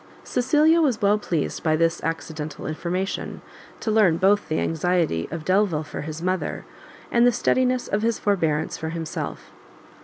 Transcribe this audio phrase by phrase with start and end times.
[0.23, 3.43] Cecilia was well pleased by this accidental information,
[3.81, 6.65] to learn both the anxiety of Delvile for his mother,
[7.11, 9.51] and the steadiness of his forbearance for himself.